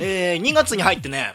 [0.00, 1.34] えー、2月に入ってね、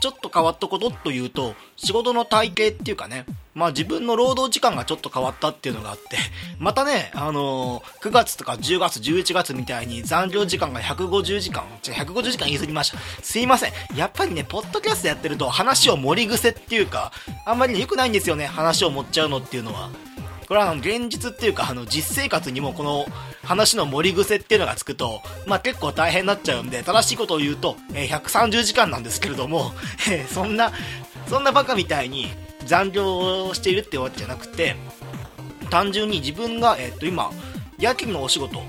[0.00, 6.16] ちょっと変わったことというと、仕事の体系っていうかね、まあ自分の労働時間がちょっと変わったっていうのがあって、
[6.60, 12.98] またね、あのー、9月とか10月、11月みたいに残業時間が150時間、違う、150時間言い過ぎました。
[13.22, 13.72] すいません。
[13.96, 17.10] やっぱりね、ポッドキャストやってると話を盛り癖っていうか、
[17.44, 19.90] あんまりね、良くないんですよね、話を持っちゃうのっていうのは。
[20.48, 23.04] これはあの現実っていうかあの実生活にもこの
[23.44, 29.72] 話の盛り癖っていうのがつくと、まあ、結構大変になっちゃうんで正しいことを言うと、えー、130時間なんですけれども、
[30.10, 30.72] えー、そんな
[31.26, 32.30] そんなバカみたいに
[32.64, 34.76] 残業をしているってわけじゃなくて
[35.68, 37.30] 単純に自分が、えー、と今
[37.78, 38.62] 夜勤のお仕事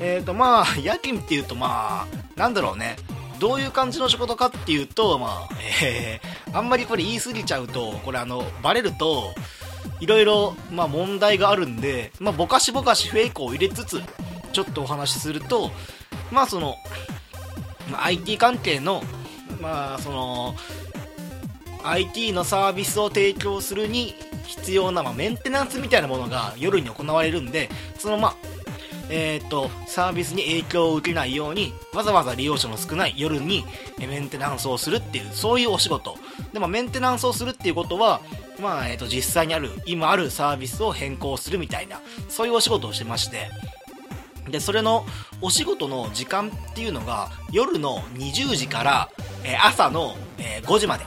[0.00, 2.96] えっ、とまあ夜勤っていうとまあなんだろうね。
[3.38, 9.32] どういう感じの仕事かっていうと、まあ、えー、あんまりこれ言い過ぎちゃうと、これあの、バレると、
[10.00, 14.00] いろいろ、まあ、問題があるんで、まあ、ぼかしぼかしフェイクを入れつつ、
[14.52, 15.70] ちょっとお話しすると、
[16.30, 16.76] まあ、その、
[17.90, 19.02] まあ、IT 関係の、
[19.60, 20.54] まあ、その、
[21.84, 24.14] IT のサービスを提供するに
[24.46, 28.36] 必要な、まあ、メンテナンスみたいなものが夜に行われるんで、その、まあ、
[29.10, 33.64] えっ、と、サービスに影響を受けないように、わざわざ利用者の少ない夜に
[33.98, 36.16] メンテナンスをするっていう、そういうお仕事。
[36.52, 38.20] でも、メンテナンスをするっていうことは、
[38.60, 43.50] まあ、えっ、と、実際にある、今あるサービスを変更するみたいな、そういうお仕事をしてまして、
[44.50, 45.04] で、それの
[45.40, 49.08] お仕事の時間っていうのが、夜の20時から、
[49.44, 51.04] えー、朝の、えー、5時まで。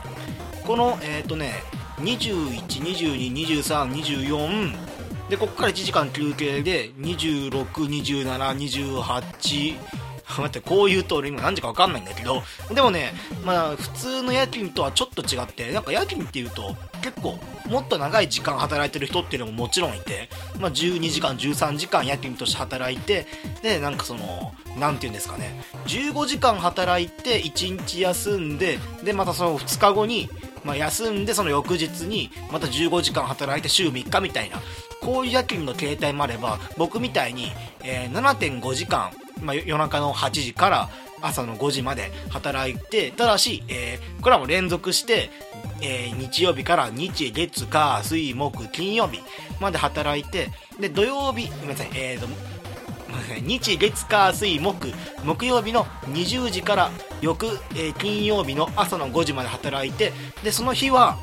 [0.66, 1.52] この、えっ、ー、とね、
[2.00, 4.76] 21、22、23、24、
[5.34, 9.76] で、ここから1時間休憩で、26、27、28、
[10.38, 23.26] 待って、こう言うと俺今何時か分かんないんだけど、でもね、まあ普通の夜勤とはちょっと違って、なんか夜勤っていうと結構もっと長い時間働いてる人っていうのももちろんいて、まあ12時間、13時間夜勤として働いて、
[23.64, 30.30] で、なんかその、なんて言うんですかね、15時間働いて1日休んで、で、またその2日後に、
[30.64, 34.62] まあ、休んでその翌日にまた15時間働いて週3日みたいな
[35.02, 37.52] こういう夜勤の形態もあれば僕みたいに、
[37.84, 39.12] えー、7.5時間
[39.44, 40.90] まあ、夜中の8時から
[41.22, 45.30] 朝の5時まで働いて、ただし、えー、これはもう連続して、
[45.82, 49.22] えー、日曜日から日、月、火、水、木、金曜日
[49.60, 52.28] まで働いて、で、土曜日、ごめんなさい、えーと、
[53.42, 54.94] 日、月、火、水、木、
[55.24, 56.92] 木曜日の20時から
[57.22, 60.14] 翌、えー、金曜日の朝の5時まで働いて、
[60.44, 61.18] で、その日は、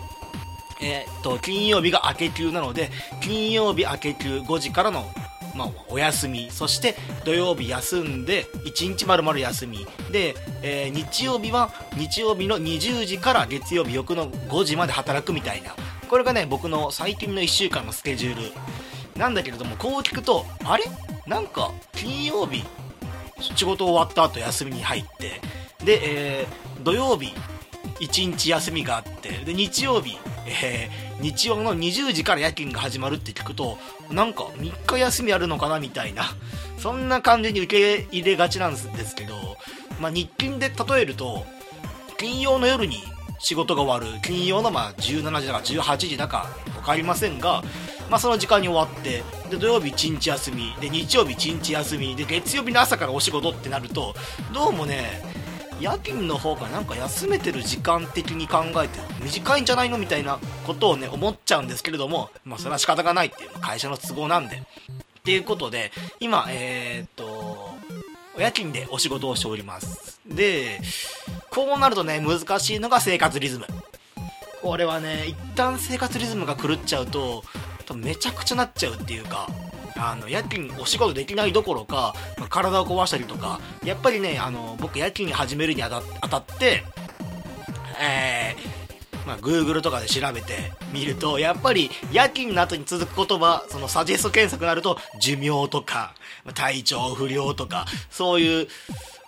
[0.81, 2.91] えー、っと、金曜日が明け休なので、
[3.21, 5.11] 金曜日明け休5時からの
[5.55, 6.49] まあ、お休み。
[6.51, 9.87] そして土曜日休んで1日まるまる休み。
[10.11, 15.75] で、えー、日曜日は日曜日の20時から月曜日翌の5時まで働くみたいな。
[16.09, 20.85] これがね僕の最近の1週間のスケジュールなんだけれどもこう聞くとあれ？
[21.31, 22.65] なんか金曜日
[23.39, 25.41] 仕事終わった後休みに入って
[25.85, 27.33] で、えー、土曜日
[28.01, 30.19] 1日休みがあってで日曜日、
[30.49, 33.79] えー、日曜の20時から夜勤が始まるって聞くと
[34.11, 36.25] なんか3日休みあるのかなみたいな
[36.79, 39.35] そんな感じに受け入れがちなんですけど、
[40.01, 41.47] まあ、日勤で例えると
[42.19, 43.05] 金曜の夜に
[43.39, 47.63] 仕事が終わる金曜のまあ17時だか18時だか分かりませんが、
[48.11, 50.75] まあ、その時間に終わってで土曜日1日休み。
[50.81, 52.17] で日曜日1日休み。
[52.17, 54.15] で月曜日の朝からお仕事ってなると
[54.55, 55.23] どうもね
[55.81, 64.57] 夜勤の方がなんか休めてる時間的に考えて短いんじゃないのみたいなことをね思っちゃうんですけれどもまあそれは仕方がないっていう会社の都合なんで。
[64.57, 67.25] っていうことで今えー、っと
[68.37, 70.21] お夜勤でお仕事をしております。
[70.27, 70.81] で
[71.51, 73.67] こうなるとね難しいのが生活リズム。
[74.63, 77.45] これはね一旦生活リズムが狂っちゃうと
[77.95, 79.49] めちゃくちゃなっちゃうっていうか
[79.97, 86.85] あの夜勤お仕事できないどころか、ま、体を壊したりとかやっぱりねあの僕夜勤始めるにあたって
[88.03, 96.15] えー、まあ、Google とかで調べてみるとやっぱり夜勤の後に続く言葉そのサジェスト検索になると寿命とか
[96.55, 98.69] 体調不良とかそういう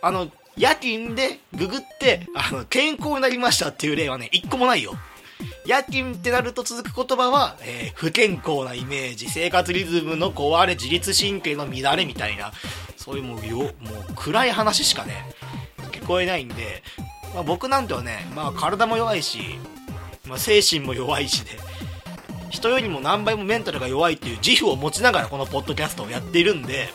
[0.01, 4.95] あの夜勤でググってあの健康になりましたっていう例はね一個もないよ。
[5.65, 12.53] 夜勤ってなると続く言葉は、えー、不健康なイメージ、生活リズムの壊れ、自律神経の乱れみたいな、
[12.97, 13.71] そういうもうよ、もう
[14.17, 15.35] 暗い話しかね、
[15.93, 16.83] 聞こえないんで、
[17.33, 19.39] まあ、僕なんてはね、まあ体も弱いし、
[20.27, 21.53] まあ、精神も弱いしで、
[22.51, 26.89] 人よりも何倍もメンタルが弱いっていう自負を持ちながらこのポッドキャストをやっているんで、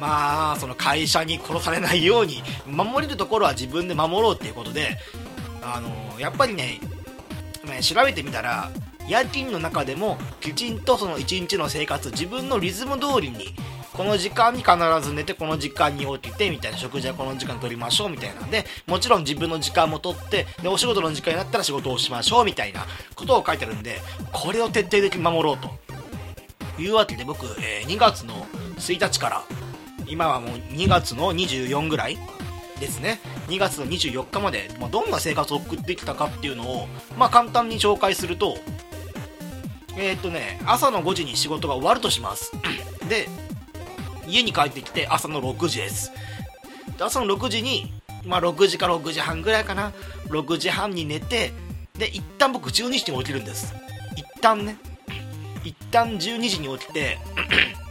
[0.00, 4.98] まあ、その会社に殺されないように、守れるところは自分で守ろうっていうことで、
[5.62, 6.80] あのやっぱりね、
[7.66, 8.70] ね調べてみたら
[9.08, 13.54] 夜勤の中でもきちんとその一日の生活自分のリズム通りに
[13.92, 24.00] この時間に必ず寝てこの時間に起きてみたいな食事はこの時間取りましょうみたいなんでもちろん自分の時間も取ってでお仕事の時間になったら仕事をしましょうみたいなことを書いてあるんで
[24.32, 25.70] これを徹底的に守ろうと。
[26.78, 29.44] いうわけで僕、えー、2月の1日から
[30.06, 32.18] 今はもう2月の24ぐらい
[32.80, 33.20] ですね。
[33.48, 38.56] 2月の24日まで、まあ、どんな生活を送ってきたかっていうのを、まあ、簡単に紹介すると
[39.96, 42.52] えー、っとね朝の5時に仕事が終わるとします。
[43.08, 43.28] で
[44.26, 46.12] 家に帰ってきて朝の6時です。
[46.96, 47.92] で朝の6時に
[48.24, 49.92] まあ6時か6時半ぐらいかな。
[50.28, 51.52] 6時半に寝て
[51.98, 53.74] で一旦僕12時に起きるんです。
[54.16, 54.76] 一旦ね。
[55.64, 56.18] 一旦12
[56.48, 57.18] 時に起きて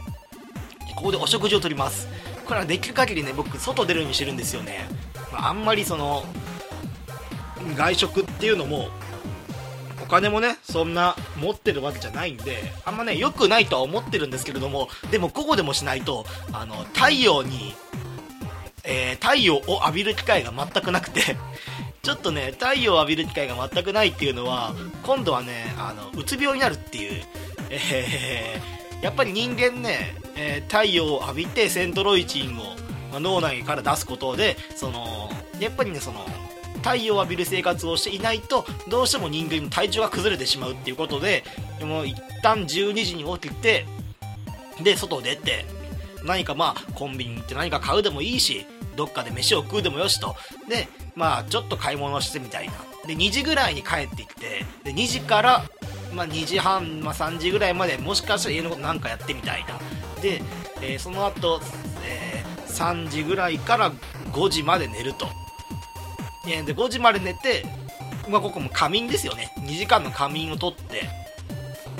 [0.96, 2.08] ここでお食事をとります。
[2.44, 4.86] これはできる限りね僕外出るようにしてるんですよね、
[5.32, 6.24] あ、んまりその
[7.76, 8.88] 外食っていうのも
[10.02, 17.74] お金もねそんな持ってるわけじゃないんであんまね良くないとは思ってるんですけれどもでも午後でもしないとあの太陽に
[18.84, 21.36] えー、太陽を浴びる機会が全くなくて
[22.02, 27.22] ちょっとね太陽を浴びる機会が全くないっていうのは今度はねあのうつ病になるっていう、
[27.70, 32.76] えー、やっぱり人間ね、えー、太陽を浴びてセントロイチンを、
[33.12, 35.30] まあ、脳内から出すことでその
[35.60, 36.24] やっぱりねその
[36.76, 41.44] 太陽を浴びる生活をしていないとどうしても人間の体調が崩れてしまうっていうことで
[41.78, 43.86] でも一旦12時に起きて
[44.82, 45.64] で外出て
[46.24, 48.66] 何かまあコンビニ行って何か買うでもいいし
[48.96, 50.36] どっかで飯を食うでもよしと。
[50.68, 52.74] でまあちょっと買い物してみたいな。
[53.06, 55.64] で2時ぐらいに帰ってきてで2時から
[56.14, 59.78] まあ、2時半、まあ、3時ぐらいまでもしかしたら家のことなんかやってみたいな。
[60.20, 60.42] で、
[60.80, 61.60] えー、その後、
[62.04, 62.31] えー、
[62.72, 63.92] 3時ぐらいから
[64.32, 65.26] 5時まで寝ると。
[66.44, 67.64] で5時まで寝て、
[68.28, 69.52] まあ、ここも仮眠ですよね。
[69.58, 71.08] 2時間の仮眠をとって。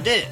[0.02, 0.26] で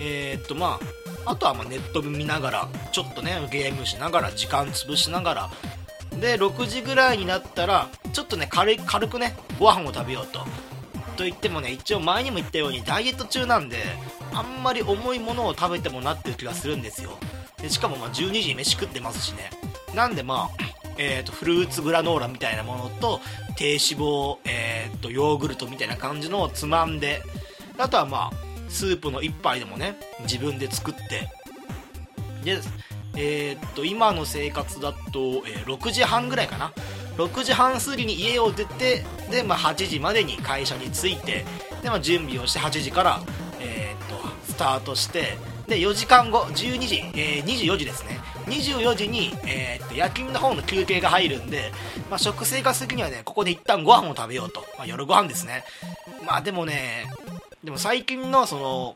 [0.00, 0.78] えー、っとま
[1.24, 5.50] ああとはまネット見ながらちょっとねゲームしながら時間潰しながら。
[6.20, 10.40] で6時ぐらいになったらちょっとね軽軽くねご飯を食べようと。
[11.16, 13.76] と言ってもね一応前にも言ったようにダイエット中なんで
[14.34, 17.18] あんまり重いものを食べてもなってる気がするんですよ。
[17.62, 19.50] でしかもま12時に飯食ってますしね。
[19.94, 23.20] なんでまあえーと、フルーツグラノーラみたいなものと
[23.56, 27.22] 低脂肪、えーと、ヨーグルトみたいな感じのをつまんで
[27.78, 28.32] あとはまあ
[28.68, 31.30] スープの1杯でもね自分で作って。
[32.44, 32.60] で
[33.14, 36.72] えー、っと今の生活だと、えー、6時半ぐらいかな。
[37.16, 41.44] 6時半過ぎに家を出てで、まあ、8時までに会社に着いて
[41.82, 43.20] で、まあ、準備をして8時から、
[43.60, 44.16] えー、と
[44.46, 45.36] スタートして
[45.66, 48.20] で4時間後12時、えー、24時ですね。
[48.46, 51.72] 24時に、えー、っと夜勤の方の休憩が入るんで、
[52.10, 55.64] まあ、食生活的にはねここで一旦ご飯を食べようと、まあ、夜ご飯ですね。
[56.26, 57.06] まあでもね
[57.64, 58.94] でも最近のその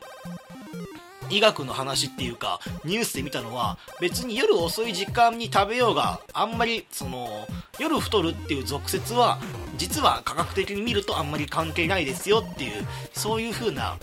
[1.29, 7.47] 医学の話っていうかニュースで見たのは別に夜遅い時間に食べようがあんまりその
[7.79, 9.39] 夜太るっていう俗説は
[9.77, 13.97] 実は科学的に見るとあんまり関係ないですよっていうそういう風な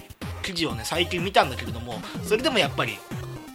[0.44, 2.98] 記事をね最近見たんだけれどもそれでもやっぱり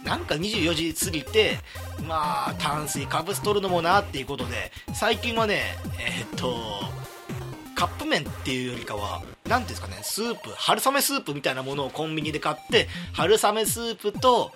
[0.04, 1.58] なんか24時過ぎて
[2.06, 5.62] まあ炭水化物取るのもなっていうことで最近はね
[5.98, 6.56] えー、っと
[7.74, 14.52] カップ麺っていうよりかは何ていうんですかねスープ春雨スープみたいなものをコンビニで買って春雨スープと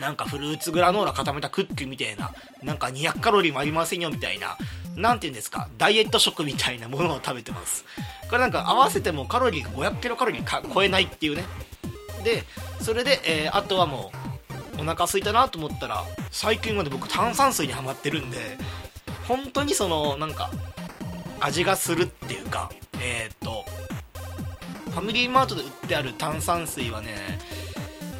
[0.00, 2.32] なんかフルーツグラノーラ固めたクッキーみたいな
[2.62, 4.56] なんか200カロリーもありませんよみたいな
[4.96, 7.84] 何て言うんですかダイエット食みたいなものを食べてます。
[8.28, 11.44] これなんか合わせてもカロリーが500キロカロリーか超えないっていうね。
[12.24, 12.44] で
[12.80, 14.12] それで、えー、あとはも
[14.78, 18.58] うお腹空いたなと思ったら最近まで僕炭酸水にはまってるんで
[19.26, 20.50] 本当にそのなんか
[21.40, 22.70] 味がするっていうか
[23.00, 23.64] えっ、と
[24.90, 27.38] ファミリーマートで売ってある炭酸水はね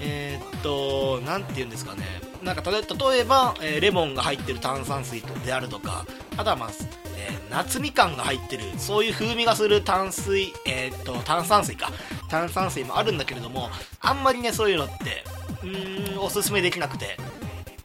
[0.00, 2.02] えっ、と何て言うんですかね。
[2.42, 2.78] なんか例
[3.18, 6.70] えば、えー、レモンが入ってる炭酸水であるとかあとはまあ、
[7.16, 11.90] えー、夏みかんが入ってるそういう風味がする炭水えっと炭酸水か。
[12.28, 15.24] 炭酸水もあるんだけれどもあんまりねそういうのって
[15.64, 17.16] うんおすすめできなくて。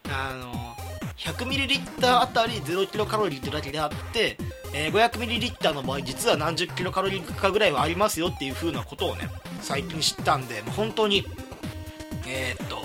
[0.10, 0.54] あの
[1.18, 4.38] 100ml あたり 0kcal ってだけであって
[4.76, 9.30] えー、500ml の場合実は何十キロカロリーかぐらいはありますよっていう風なことをね
[9.62, 11.24] 最近知ったんでもう本当に
[12.28, 12.82] えー、っと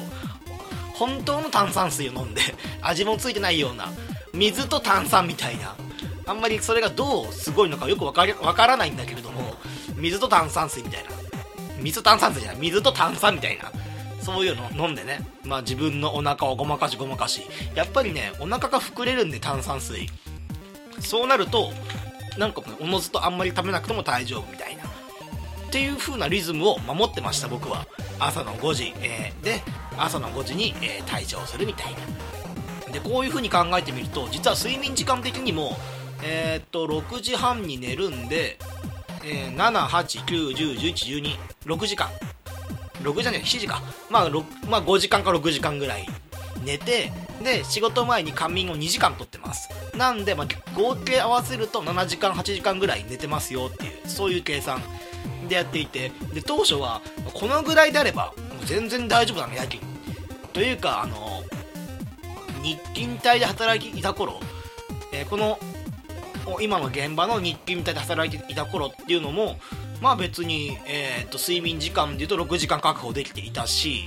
[0.94, 2.42] 本当の炭酸水を飲んで
[2.82, 3.88] 味もついてないような
[4.32, 5.74] 水と炭酸みたいな。
[6.26, 9.56] あんまりそれがどうすごいのかよくわかからないんだけれども
[9.96, 11.10] 水と炭酸水みたいな。
[11.80, 12.60] 水炭酸水じゃない。
[12.60, 13.72] 水と炭酸みたいな。
[14.20, 20.06] そういうの飲んでね、まあ自分のお腹をごまかしごまかし、やっぱりね、お腹が膨れるんで炭酸水。
[21.00, 21.72] そうなると
[22.36, 24.84] なんかおのずとあんまり食べなくても大丈夫みたいな。
[25.68, 27.86] っていう風なリズムを守ってました僕は。
[28.18, 29.62] 朝の5時、えー、で
[29.98, 31.92] 朝の5時に、えー、退場するみたい
[32.86, 32.92] な。
[32.92, 35.78] でこういう風に考えてみると実は睡眠時間的にも
[36.22, 38.58] えー、っと6時半に寝るんで、
[39.22, 42.08] えー、789101112 6時間。
[43.02, 44.30] 6じゃねえ7時か、まあ、
[44.68, 46.06] まあ5時間か6時間ぐらい。
[46.64, 47.12] 寝て
[47.42, 49.68] で仕事前に仮眠を2時間とってます。
[49.96, 50.46] なんで、まあ、
[50.78, 54.80] 合計合わせると7時間8時間ぐらい寝てますよっていうそういう計算
[55.48, 57.00] でやっていてで当初は
[57.34, 59.82] このぐらいであればもう全然大丈夫なの夜勤。
[60.52, 61.42] というかあの
[62.62, 64.40] 日勤帯で働いていた頃、
[65.12, 65.58] えー、この
[66.60, 69.58] 今の現場の日勤帯で働いていた頃っていうのも
[70.00, 74.04] まあ別に、えー、と睡眠時間でいうと6時間確保できていたし、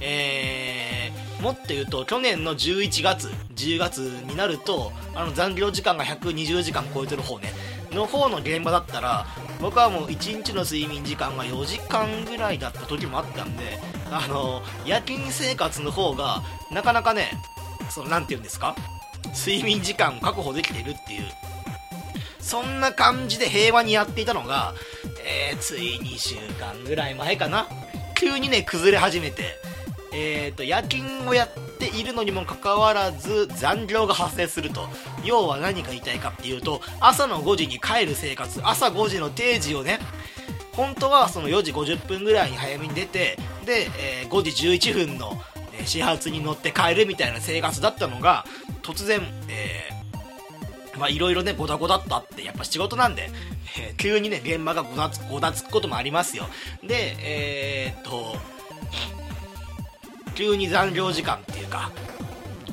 [0.00, 1.07] えー、
[1.40, 7.52] もっと言うと去年の11月10月になるとあの残業時間が120時間超えてる方ね。
[7.92, 9.26] の方の現場だったら
[9.60, 13.78] 僕はもう1日の睡眠時間が4時間ぐらいだった時もあったんで
[14.10, 17.30] あの夜勤生活の方がなかなかね
[17.88, 18.76] その何て言うんですか？
[19.34, 21.22] 睡眠時間を確保できてるっていう。
[22.40, 24.72] そんな感じで平和にやっていたのが、
[25.50, 27.66] えー、つい2週間ぐらい前かな。
[28.14, 29.56] 急にね崩れ始めて。
[30.12, 34.88] えーと、夜勤をやっているのにもかかわらず残業が発生すると
[35.24, 39.98] 要は何が言いたいかっていうと朝の5時に帰る生活朝5時の定時をね
[40.72, 43.36] 本当はその4時50分ぐらいに早めに出て
[43.66, 43.88] で、
[44.22, 45.40] えー、5時11分の
[45.84, 48.44] 始発に乗って帰るみたいな生活だったのが
[48.82, 53.30] 突然、えー、いろいろね、ごだごだっとあって、やっぱ仕事なんで、
[53.78, 56.46] えー、急にね、現場がごだつごだつくこともありますよ。
[56.82, 58.36] で、えー、っと、
[60.38, 61.90] 急に残業時間っていうか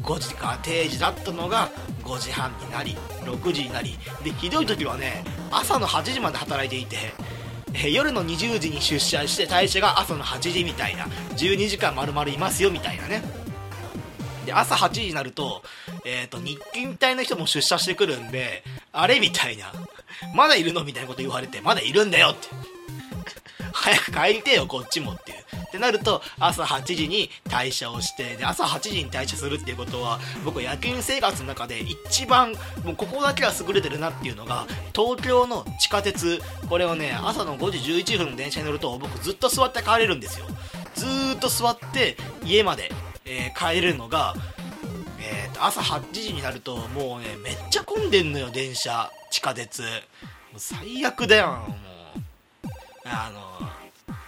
[0.03, 1.72] 5時か定時だったのが
[2.03, 6.98] 5時半になり6時になりでひどい時はね朝の8時まで働いていて
[7.74, 13.24] え夜の20時に出社して退社が朝の8時みたいな12時間丸々いますよみたいなね。
[14.45, 15.63] で朝8時になると,、
[16.05, 19.74] えーと、日勤隊の人も出社してくるんであれみたいな。
[20.36, 22.75] まだいるのみたいなこと言われてまだいるんだよって。
[23.75, 25.38] 早く帰りてよこっちもっていう。
[25.67, 32.53] ってなると朝8時に退社をしてで朝8時に退社するっていうことは僕野球生活の中で一番
[32.84, 34.65] もうここだけは優れてるなっていうのが
[34.96, 36.39] 東京の地下鉄。
[36.70, 37.77] これをね朝の5時
[38.13, 40.46] 11分の電車に乗ると僕ずっと座って帰れるんですよ。
[40.96, 42.15] ずーっと座って
[42.46, 42.91] 家まで、
[43.25, 44.34] えー、帰れるのが
[45.27, 49.82] えー、と朝8時になるともうねめっちゃ混んでんのよ電車地下鉄。
[49.82, 49.89] もう
[50.58, 51.94] 最悪だよもう。
[53.05, 53.67] あの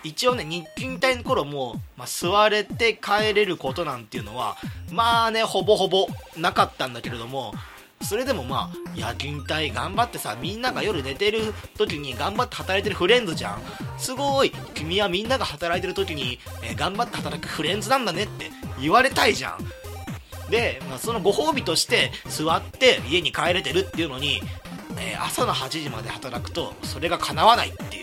[0.04, 4.56] 一応ね日勤帯の頃も、まあ、座れて帰れることなんていうのは
[4.92, 6.08] まあねほぼほぼ
[6.38, 7.54] なかったんだけれども
[8.02, 13.62] それでもまあ夜勤帯頑張ってさみんなが夜寝てる時に頑張って働いてるフレンズじゃん。
[13.98, 19.58] すごい君はみんなが働いてる時に、えー、頑張って働くフレンズなんだねって言われたいじゃん。
[20.52, 24.42] で、まあ、そのご褒美として座って家に帰れてるっていうのに、
[25.00, 27.97] えー、朝の8時まで働くとそれが叶わないって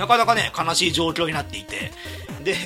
[0.00, 1.92] なかなかね、悲しい状況になっていて、
[2.42, 2.56] で、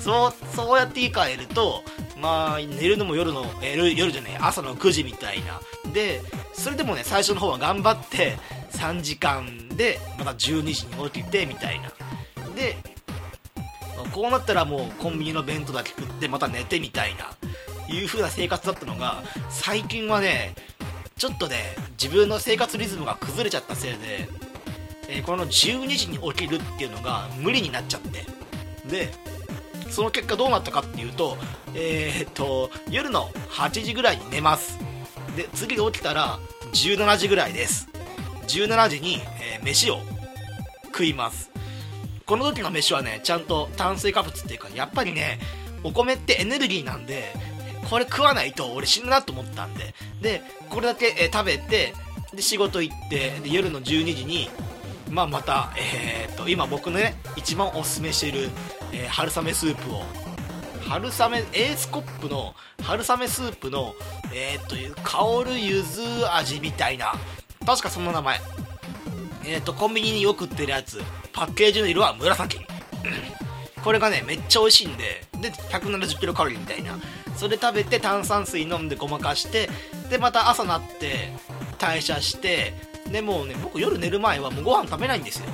[0.00, 1.84] そう、そうやって言い換えると、
[2.18, 5.60] まあ、寝るのも夜の、夜じゃない、朝の9時みたいな。
[5.92, 6.22] で、
[6.54, 8.38] それでもね、最初の方は頑張って、
[8.70, 11.92] 3時間で、また12時に起きて、みたいな。
[12.56, 12.78] で、
[14.14, 17.30] こうなったらもうコンビニの弁当だけ食って、また寝てみたいな、
[17.94, 20.54] いう風な生活だったのが、最近はね、
[21.18, 24.28] ちょっとね、自分の生活リズムが崩れちゃったせいで、
[25.18, 28.26] え、この12時に起きるっていうのが無理になっちゃって。
[28.88, 29.12] で
[29.90, 31.36] その結果どうなったかっていうと
[31.74, 34.78] えー、っと夜の8時ぐらいに寝ます。
[35.36, 36.38] で次が起きたら
[36.72, 37.88] 17時ぐらいです。
[38.48, 40.00] 17時に、え、飯を
[40.86, 41.50] 食います。
[42.26, 45.38] この時の飯はねちゃんと炭水化物っていうかやっぱりね
[45.84, 47.34] お米ってエネルギーなんで
[47.90, 49.94] これ食わないと俺死ぬなと思ったんで。
[50.20, 51.94] でこれだけ、え、食べて
[52.34, 54.48] で仕事行ってで夜の12時に
[55.12, 58.48] まあ、また、えー、と今僕のね一番おすすめしている、
[58.92, 60.02] えー、春雨スープを
[60.88, 63.94] 春雨エースコップの春雨スープの
[64.34, 66.02] えー、っと香るゆず
[66.34, 67.12] 味みたいな
[67.66, 68.40] 確かそんな名前。
[69.44, 71.00] えー、っとコンビニによく売ってるやつ
[71.32, 72.60] パッケージの色は紫。
[73.84, 76.98] これがねめっちゃ美味しいんでで170キロカロリーみたいな。
[77.36, 79.68] それ食べて炭酸水飲んでごまかして
[80.10, 81.32] でまた朝なって
[81.78, 85.46] 代謝してでもうね僕夜寝る前はもうご飯食べないんですよ。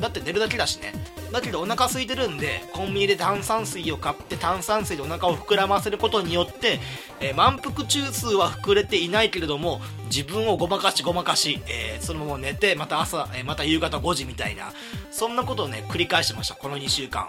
[0.00, 0.92] だって寝るだけだしね。
[1.32, 6.78] だけどお腹空いてるんでコンビニで炭酸水を買って炭酸水でお腹を膨らませることによって、
[7.20, 14.72] えー、満腹中枢は膨れていないけれども自分をごまかしごまかし、えー、そのまま寝てまた朝、えー、また夕方5時みたいな
[15.10, 17.28] そんなことをね繰り返してましたこの2週間。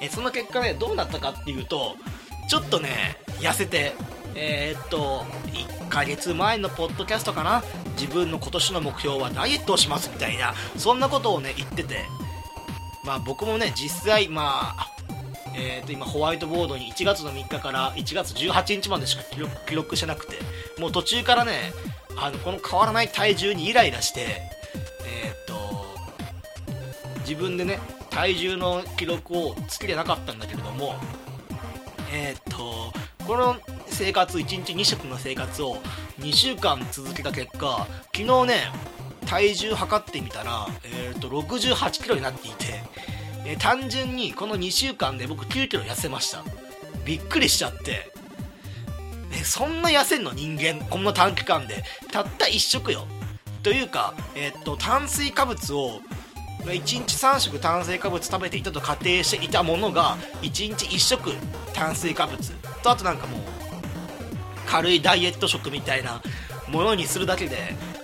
[0.00, 1.96] えその結果ねどうなったかっていうと
[2.48, 3.94] ちょっとね痩せて
[4.34, 7.62] えー、っと1ヶ月前のポッドキャストかな？
[7.98, 12.06] 自分の今年の目標はダイエットをしますみたいなそんなことをね言ってて。
[13.04, 14.90] まあ僕もね実際まあ
[15.56, 19.22] えー、と今ホワイトボードに1月の3日から1月18日までしか
[19.66, 20.36] 記録してなくて。
[20.78, 21.72] もう途中からね
[22.16, 24.20] あのこの変わらない体重にイライラして
[25.06, 25.84] えっ、と
[27.20, 27.78] 自分でね
[28.10, 30.94] 体重の記録をつけてなかったんだけれども
[32.12, 32.92] えっ、と
[33.28, 33.56] この
[33.88, 35.76] 生活1日2食の生活を
[36.20, 38.72] 2週間続けた結果昨日ね
[39.26, 42.64] 体重測ってみたら、えーと、6 8キロになっていて、
[43.44, 46.42] えー、単純にこの2週間で僕9キロ痩せました。
[47.04, 48.10] びっくりしちゃって。
[49.30, 51.84] えそんな痩せんの人間こんな短期間で。
[52.10, 53.06] たった1食よ。
[53.62, 56.00] というか、えーと、炭水化物を
[56.64, 61.32] 1日3食炭水化物食べていたと仮定していたものが1日1食
[61.74, 62.57] 炭水化物。
[62.82, 63.40] とあとなんかもう
[64.66, 66.20] 軽いダイエット食みたいな
[66.68, 67.56] ものにするだけで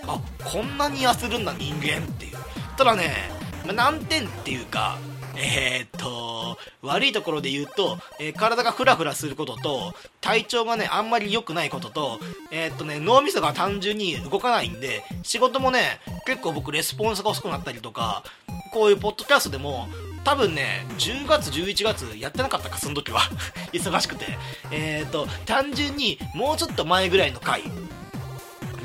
[0.07, 2.37] あこんなに痩せるんだ人間っていう。
[2.77, 3.29] ただね、
[3.65, 4.97] ま、難点っていうか
[5.37, 12.19] えー、っと悪いところで言うと、えー、体がフラフラすることと体調がねあんまり良くないことと
[12.51, 18.23] えー、っとね脳みそが単純に動かないんで仕事もね結構僕レスポンスが遅くなったりとか
[18.71, 19.87] こういうポッドキャストでも
[20.25, 23.21] 多分ね10月11月やってなかったかその時は。
[23.71, 24.37] 忙しくて。
[24.71, 27.63] えっ、ー、と単純にもうちょっと前ぐらいの回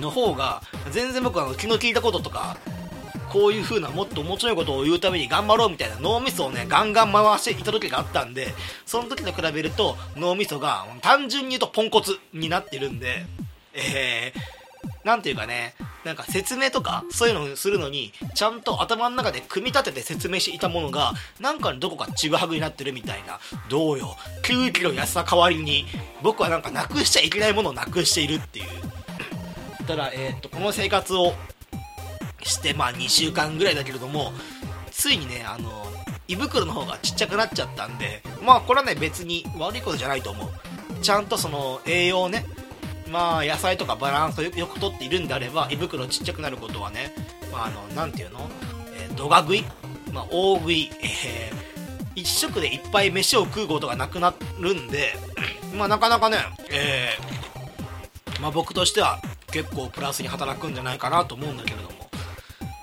[0.00, 2.56] の方が全然僕は気の利いたこととか
[3.30, 8.52] こういう風なもっと面白いことを言うために頑張ろうみたいな脳みそをねガンガン回していた時があったんで
[8.84, 13.24] その時と比べると脳みそが単純に言うとポンコツになってるんで
[13.72, 14.59] えー、
[15.04, 23.38] なんていうかね、なんか説明とか、そういうのをするのに、ちゃんと頭の中で組み立てて説明していたものが、なんかどこかちぐはぐになってるみたいな、
[23.68, 25.86] どうよ、9キロ痩せた代わりに、
[26.22, 28.66] 僕はなんかなくしちゃいけないものをなくしているっていう。
[29.86, 31.34] ただ、えー、っと、この生活を
[32.42, 34.32] して、まあ2週間ぐらいだけれども、
[34.90, 35.86] ついにね、あの、
[36.28, 40.48] 胃袋の方がちっちゃくなっちゃったんで、まあこれはね、別に悪いことじゃないと思う。
[41.02, 42.46] ちゃんとその栄養をね、
[43.10, 47.14] まあ野菜とかバランスをよくとっているんであれば胃袋ちっちゃくなることはね、
[47.52, 48.40] まあ、あのなんていうの、
[48.94, 49.64] えー、どが食い、
[50.12, 55.14] まあ、大食い、えー、一食でいっぱい飯を食うことがなくなるんで、
[55.76, 56.38] まあなかなかね、
[56.70, 59.20] えー、まあ僕としては
[59.50, 61.90] 結構プラスに働くんじゃないかなと思うんだけれども。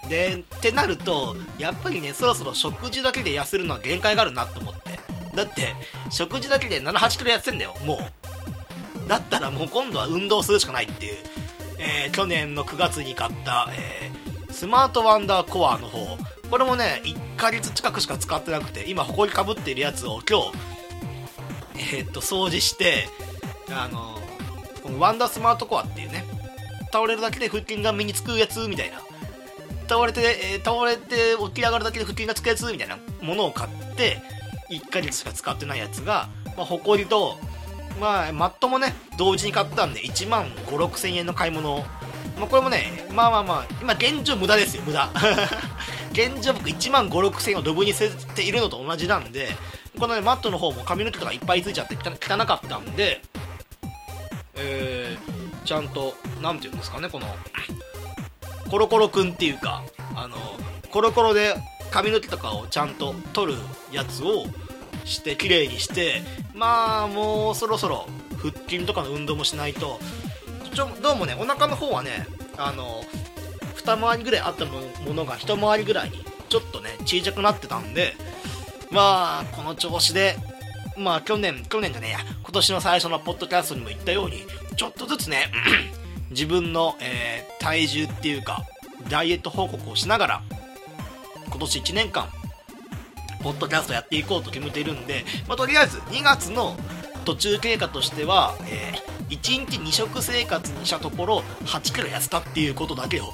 [0.10, 5.00] で、ってなると、やっぱりね、そろそろ食事だけで痩せるのは限界があるなと思って。
[5.36, 5.76] だって、
[6.10, 8.37] 食事だけで7、8キロ痩せんだよ、もう。
[9.08, 11.16] だったらもう今度は運動するしかないっていう、
[11.80, 16.18] えー、去年の9月に買った、えー、スマートワンダーコアの方。
[16.50, 20.52] これもね1ヶ月近くしか使ってなくて今ほこりかぶっているやつを今日
[21.96, 23.10] えー、っと掃除して
[23.70, 24.18] あの
[24.82, 26.24] このワンダースマートコアっていうね
[26.94, 29.02] 倒れるだけで腹筋が身につくやつみたいな。
[29.90, 30.22] 倒れて、
[30.54, 34.22] えー、倒れて起き上がるだけで腹筋がつくやつみたいなものを買って
[34.70, 37.40] 1ヶ月しか使ってないやつが、まあ、ほこりと
[38.00, 41.84] まあ、マットもね、同時に買ったんで、1万5、6千円の買い物
[42.38, 45.10] まあ、これもね、まあまあまあ、今現状無駄ですよ、無駄。
[46.14, 49.56] 現状僕1万5、6千円をドブに捨てているのと同じなんで、
[50.00, 53.22] このね、マットの方も髪の毛とかいっぱいついちゃって汚かったんで、
[54.56, 57.28] えー、ちゃんと、なんていうんですかね、この、
[58.70, 59.84] コロコロくんっていうか、
[60.16, 60.38] あの、
[60.92, 61.56] コロコロで
[61.90, 63.60] 髪の毛とかをちゃんと取る
[63.92, 64.46] やつを、
[65.08, 66.22] して綺麗にして
[66.54, 70.00] まあもうそろそろ腹筋とかの運動もしないと
[70.74, 73.04] ちょどうもねお腹の方はねあの
[73.76, 78.14] 二回りぐらいあったものが一回りぐらいにちょっとね小さくなってたんで
[78.92, 80.36] まあこの調子で
[80.98, 84.44] まあ去年去年じゃねえや今年の最初のポッドキャストにも言ったように
[84.76, 85.52] ちょっとずつね
[86.30, 88.66] 自分の、えー、体重っていうか
[89.10, 90.42] ダイエット報告をしながら
[91.50, 92.30] 今年1年間
[93.44, 96.76] ポッドキャストやっていこうと決めてるんで、まあ、とりあえず2月の
[97.26, 103.34] 途中経過としては、えー、1日2食生活にしたところ8キロ痩せたっていうことだけよ。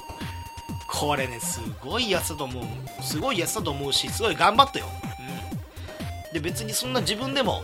[0.88, 2.64] これねすごい痩せたと思う。
[3.02, 4.86] すごい痩せたと思うしすごい頑張ったよ、
[6.28, 7.62] うん、で別にそんな自分でも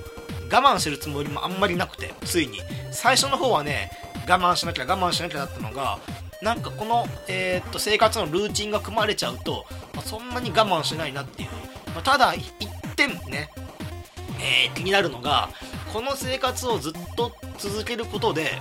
[0.52, 2.60] 我慢してるつもりもあんまりなくてついに。
[2.92, 3.90] 最初の方はね
[4.28, 5.98] 我慢しなきゃ我慢しなきゃだったのが
[6.42, 11.48] なんかこの、えー、っと生活のルーチンが組まれちゃうと、まあ、そんなに我慢しないなっていう。
[11.94, 12.52] ま、ただ一
[12.96, 13.50] 点ね、
[14.38, 15.48] えー、気になるのが
[15.92, 18.60] この生活をずっと続けることで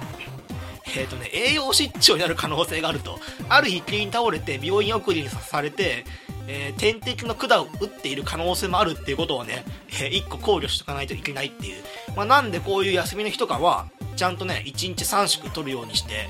[0.95, 6.03] えーとね、栄養失調になる可能性があるとある日急に倒れて病院送りにされて、
[6.47, 9.63] えー、天敵の管を打っている可能性もあるっていうことをね、
[10.01, 11.83] えー、1個考慮しておかないといけないっていう。
[12.15, 16.27] まあ、なんでこういう休みの日とかは、ちゃんとね、1日3食取るようにして、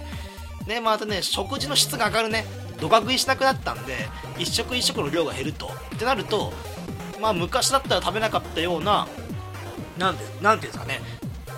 [0.67, 2.45] ね、またね、食事の質が上がるね、
[2.81, 3.95] どか食いしなくなったんで、
[4.37, 5.71] 1食1食の量が減ると。
[5.95, 6.51] ってなると、
[7.19, 9.07] まあ、昔だったら食べなかったような、
[9.97, 11.01] なんで、なんていうんですかね、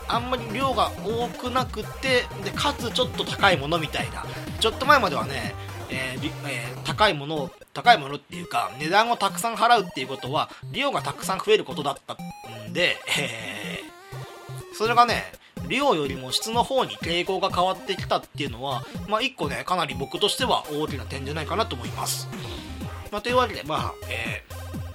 [0.08, 4.26] あんまり量が多くなくて、で、かつちょっと高いものみたいな。
[4.60, 5.56] ちょっと前まではね、
[5.90, 12.16] えーえー、高いものを、高いものっていうか、値段をたくさん払うっていうことは、量がたくさん増えることだった
[12.68, 15.34] んで、えー、それがね、
[15.68, 22.28] 量よりも質の方に傾向が変わってきたっていうのは、まあ、一個ね、かなり僕としては大きな点じゃないかなと思います。
[23.12, 24.91] まあ、というわけで、まあ、えー、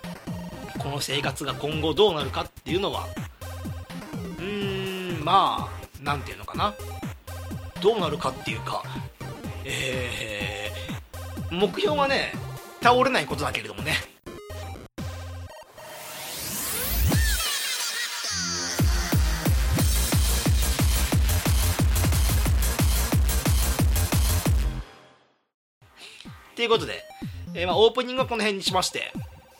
[0.78, 3.06] この生活が今後どうなるかっていうのは、
[4.38, 6.74] うーん、まあ、なんていうのかな。
[7.80, 8.82] どうなるかっていうか、
[9.64, 12.32] えー、目標はね、
[12.82, 13.94] 倒れないことだけれどもね。
[26.54, 27.04] ということで、
[27.54, 29.12] えー、まあ、オープニングはこの辺にしまして、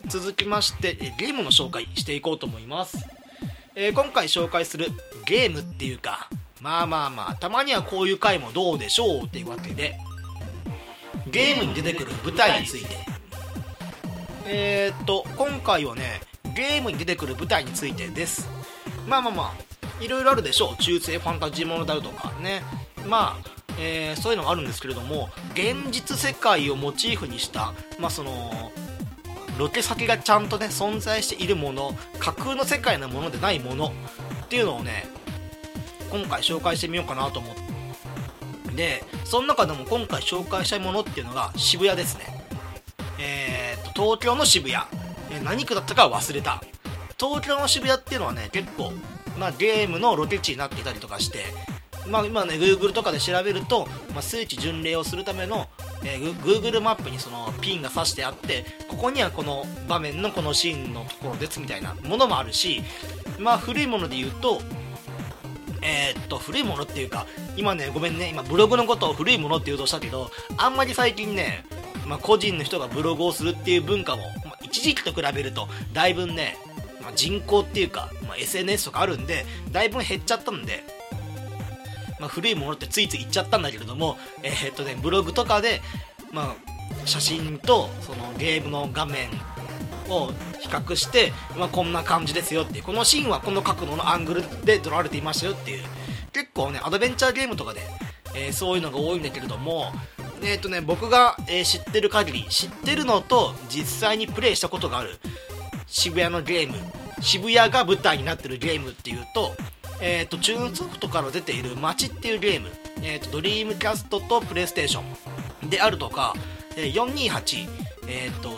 [0.07, 2.97] 続きまして、ゲームの紹介していこうと思います。
[3.75, 4.87] えー、今回紹介する
[5.25, 6.29] ゲームっていうか、
[6.61, 9.97] まあまあまあ、たまにはこういう回もどうでしょうっていうわけで、
[11.29, 12.97] ゲームに出てくる舞台について。
[14.45, 16.21] えー、っと、今回はね、
[16.55, 18.47] ゲームに出てくる舞台についてです。
[19.07, 20.81] まあまあまあ、いろいろあるでしょう。
[20.81, 22.63] 中世ファンタジーものだとかね。
[23.05, 28.71] まあ、えー、そういうのがあるんですけれども、現実世界をモチーフにした、まあその、
[29.57, 33.93] ロケ先がちゃんとね、存在しているもの、架空の世界のものでないもの
[34.43, 35.07] っていうのをね、
[36.11, 37.67] 今回紹介してみようかなと思って。
[38.75, 42.25] でその中でも今回紹介したいものっていうのが渋谷ですね。
[43.19, 44.85] えー、っと東京の渋谷、
[45.43, 46.61] 何区だったか忘れた。
[47.19, 48.93] 東京の渋谷っていうのはね結構、
[49.39, 51.45] まあ、ゲームのロケ地になっていたりとかして
[52.07, 55.67] まあ、今ね Google とかで調べると、まあ、数値巡礼をするための、
[56.03, 62.81] えー、Google マップにそのピンが刺してあってここにはこの場面のこのシーンのところですみたいなものもあるし
[63.39, 64.61] まあ古いもので言うと
[65.81, 71.65] えー、っと、古いものっていうか、今ね、ごめんね、今ブログのことを古いものって言うとしたけど、あんまり最近ね、
[72.05, 76.57] まあ、個人の人がブログをするっていう文化も、まあ、一時期と比べると、だいぶね、
[77.01, 80.83] まあ、人口っていうか、ま SNS とかあるんで、だいぶ減っちゃったんで、
[82.19, 85.81] まあ、古いものってついつい言っちゃったんだけれども、えー、っとね、ブログとかで、
[86.31, 86.55] まあ、
[87.05, 89.29] 写真とそのゲームの画面
[90.09, 95.83] を比較して、まあ、こんな感じですよっていうこのシーンはこの角度のアングルで撮られていましたよっていう
[96.33, 97.81] 結構ねアドベンチャーゲームとかで、
[98.35, 99.91] えー、そういうのが多いんだけれども
[100.41, 105.19] えっ、ー、とね僕が、えー、知ってる限り知ってるのと実際にプレイしたことがある
[105.87, 106.75] 渋谷のゲーム
[107.21, 109.55] 渋谷が舞台になってるゲームっていうと
[110.01, 112.69] え、ー、と、チューンソフトから出ている街っていうゲーム、
[113.01, 115.01] え、ー、と、ドリームキャストとプレイステーショ
[115.65, 115.69] ン。
[115.69, 116.33] であるとか、
[116.75, 117.67] えー、428、
[118.07, 118.49] えっ、と、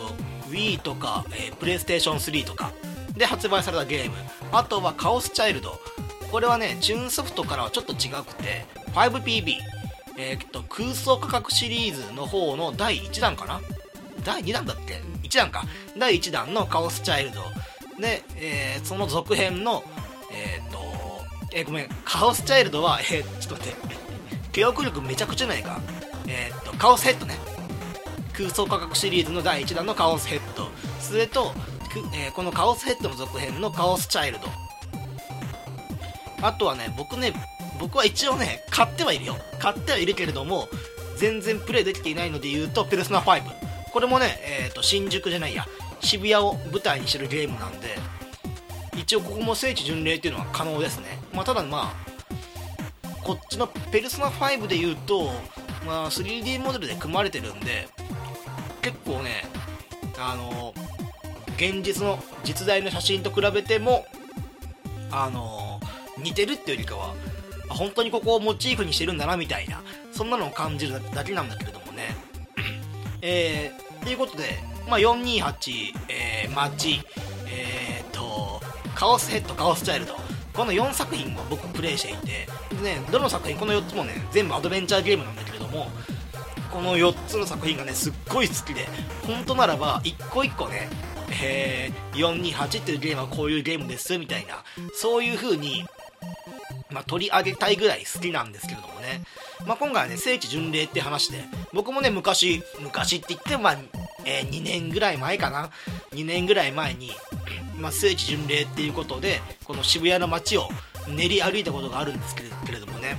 [0.50, 2.72] Wii とか、えー、プレイステーション3とか。
[3.16, 4.16] で発売されたゲーム。
[4.52, 5.78] あとはカオスチャイルド。
[6.30, 9.56] これはねチューンソフトからはちょっと違くて 5PB
[10.16, 13.60] えー、っと空想価格シリーズの方の第1弾かな？
[14.24, 15.64] 第2弾だっけ？1弾か。
[15.98, 17.40] 第1弾のカオスチャイルド。
[18.00, 19.82] で、えー、その続編の
[20.32, 20.78] えー、っと
[21.52, 21.88] えー、ごめん。
[22.04, 24.50] カオスチャイルドはえー、ちょっと待って。
[24.52, 25.80] 記憶力めちゃくちゃないか。
[26.28, 27.34] えっとカオスヘッドね。
[28.32, 30.68] 空想科学シリーズの第1弾のカオスヘッド。
[31.00, 31.52] それと、
[32.14, 34.46] え、このカオスヘッドの続編のカオスチャイルド。
[36.42, 37.34] あとはね僕ね
[37.78, 39.36] 僕は一応ね買ってはいるよ。
[39.58, 40.68] 買ってはいるけれども
[41.16, 43.42] 全然プレイできていないので言うとペルソナ5
[43.92, 45.66] これもね、えーと、新宿じゃないや。
[46.00, 47.98] 渋谷を舞台にしてるゲームなんで
[49.00, 52.10] 一応ここも聖地巡礼っていうのは可能ですね、まあ、ただまあ
[53.22, 55.30] こっちのペルソナ5で言うと、
[55.86, 57.88] まあ、3D モデルで組まれてるんで
[58.82, 59.44] 結構ね
[60.18, 60.74] あの
[61.56, 64.06] 現実の実在の写真と比べても
[65.10, 65.80] あの
[66.18, 67.14] 似てるっていうよりかは
[67.68, 69.82] 本当にここをモチーフにしてるんだなみたいな
[70.12, 72.16] そんなのを感じるだけなんだけれどもね。
[73.22, 74.58] えー、ということで、
[74.88, 77.00] まあ、428、えー、街
[77.46, 78.60] えー、っと
[79.00, 80.14] カオスヘッドカオスチャイルド。
[80.52, 82.46] この4作品も僕プレイしていて。
[82.76, 85.86] でねどの作品この4つもね全部アドベンチャーゲームなんだけれども
[86.70, 88.86] この4つの作品がねすっごい好きで。
[89.26, 90.90] 本当ならば一個一個ね
[91.42, 95.86] えー、428っていうゲームはこういうゲームですみたいなそういう風に
[96.90, 99.22] まあ、取り上げたいぐらい好きなんですけれどもね、
[99.64, 103.76] まあ、今回はね聖地巡礼って話で僕もね昔昔って言ってもまあ
[104.24, 105.70] えー、2年ぐらい前かな。
[106.12, 107.10] 2年ぐらい前に、
[107.80, 110.68] まあ、聖地巡礼っていうことでこの渋谷の街を
[111.08, 113.16] 練り歩いたことがあるんですけれどもね、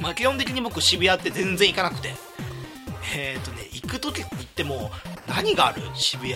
[0.00, 2.14] まあ、基本的に僕渋谷って全然行かなくて。
[3.16, 4.90] えっ、ー、とね行く時って言っても
[5.28, 5.82] 何がある？
[5.94, 6.34] 渋谷。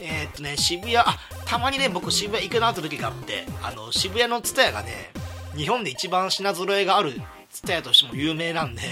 [0.00, 5.10] えっ、ー、とね渋谷あたまにね僕渋谷行くなって時があってあの渋谷の蔦屋がね
[5.56, 8.82] 日本で一番品揃えがある蔦屋としても有名なんで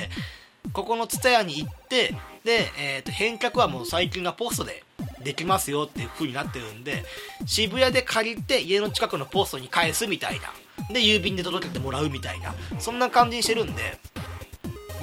[0.73, 4.83] ここの蔦屋に行ってで、えー、と返却はもう最近はポストで
[5.27, 7.05] できますよっていう風になってるんで
[7.47, 10.53] 渋谷で借りて家の近くのポストに返すみたいな。
[10.93, 12.55] で郵便で届けてもらうみたいな。
[12.79, 13.99] そんな感じにしてるんで。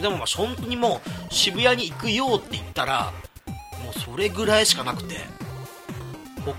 [0.02, 3.12] でもまあ本当にもう渋谷に行くよって言ったら
[3.84, 5.18] もうそれぐらいしかなくて。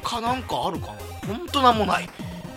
[0.02, 1.36] 他なんかあるかな？
[1.36, 2.08] 本当なんもない。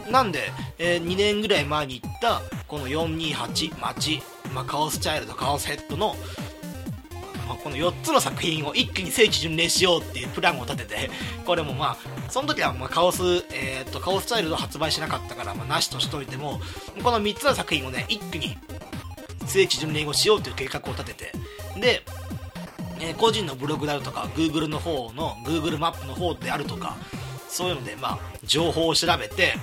[0.09, 4.21] なんで、えー、2年ぐらい前に行ったこの428街、
[4.53, 6.15] まあ、カオスチャイルドカオスヘッドの
[7.47, 11.09] ま、この4つの作品を一気に聖地巡礼しようっていうプランを立てて、
[11.45, 11.97] これもまあ、
[12.29, 16.59] その時はまカオス、えー、っと、カオスチャイルド発売しなかったから、まあ、なしとしといても、
[17.03, 18.57] この3つの作品をね、一気に
[19.45, 21.31] 聖地巡礼をしようという計画を立てて、
[21.79, 22.03] で、
[22.99, 26.97] え、個人のブログであるとか、Google の方の、Google マップの方であるとか、
[27.47, 29.53] そういうので、まあ、情報を調べて、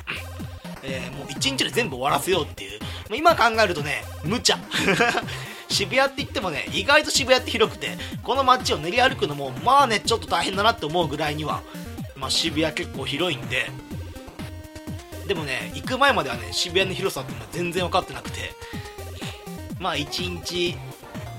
[0.82, 2.80] えー、もう1日で全部終わらせようっていう、
[3.14, 4.58] 今考えるとね、無茶。
[5.74, 11.62] 渋谷って言ってもね、意外と渋谷って広くて、この街を練り歩くのも、まあね、ちょっと大変だなって思うぐらいには、
[12.16, 13.70] まあ渋谷結構広いんで、
[15.26, 18.52] でもね、行く前まではね、渋谷の広さっていうのは全然分かってなくて、
[19.80, 20.76] まあ一日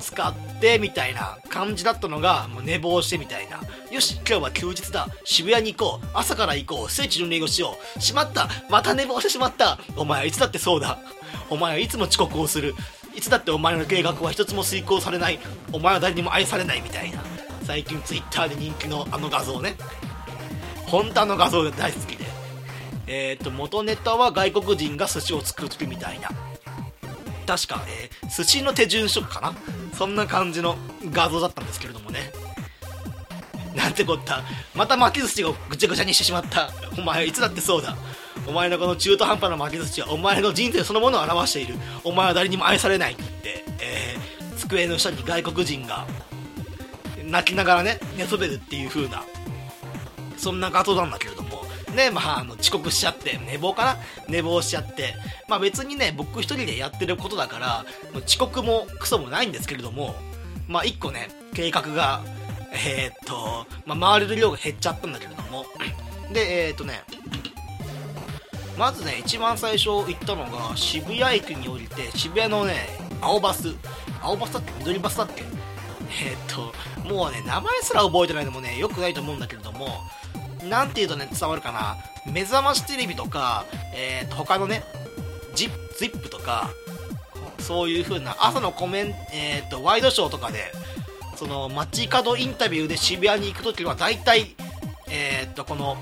[0.01, 3.61] 使ってみたいな感じだったのが、もう寝坊してみたいな。
[3.89, 5.07] よし、今日は休日だ。
[5.23, 6.07] 渋谷に行こう。
[6.13, 6.91] 朝から行こう。
[6.91, 8.01] 聖地巡礼をしよう。
[8.01, 10.99] しまったまた寝坊してしまったお前はいつだってそうだ。
[11.49, 12.75] お前はいつも遅刻をする。
[13.15, 15.39] いつだってお前の計画は一つも遂行されない。
[15.71, 17.23] お前は誰にも愛されないみたいな。
[17.63, 19.75] 最近 Twitter で人気のあの画像ね。
[20.85, 22.25] 本当あの画像が大好きで。
[23.07, 26.29] えっ、と元ネタは外国人が寿司を作る時みたいな。
[27.45, 29.53] 確か、えー、寿司の手順書かな。
[29.93, 30.75] そんな感じの
[31.11, 32.31] 画像だったんですけれどもね。
[33.75, 34.43] なんてこった。
[34.73, 36.69] また巻き寿司をぐちゃぐちゃにしてしまった。
[36.97, 37.95] お前いつだってそうだ。
[38.47, 41.75] お前のこの中途半端な負け寿司はお前の人生そのものを表している。
[42.03, 46.05] お前は誰にも愛されないって、えー、机の下に外国人が
[47.23, 49.23] 泣きながらね寝そべるっていう風な
[50.37, 51.65] そんな画像なんだけれども。
[51.95, 53.97] ねまあ、あの遅刻しちゃって寝坊かな？
[54.27, 55.15] 寝坊しちゃって。
[55.47, 57.85] まあ別にね僕一人でやってることだから
[58.25, 60.13] 遅刻もクソもないんですけれども。
[60.67, 62.21] まあ1個ね計画が
[62.73, 65.65] えー、っと、まあ、回れる量が減っちゃったんだけれども。
[66.33, 67.03] でえー、っとね
[68.77, 72.87] まずね一番最初行ったのが渋谷駅に降りて渋谷のね
[73.21, 73.73] 青バス。
[74.21, 74.71] 青バスだっけ？
[74.79, 75.43] 緑バスだっけ？
[75.43, 79.87] えー、っともうね名前すら覚えてないのもねよくないと思うんだけれども
[80.69, 81.97] なんて言うとね伝わるかな？
[82.31, 84.83] 目覚ましテレビとか、えー、っと他のね
[85.53, 86.69] ジップとか
[87.59, 90.71] そういう風な朝のコメン、えー、っとワイドショーとかで
[91.35, 94.55] その街角インタビューで渋谷に行く時は大体
[95.09, 95.97] えー、っとこの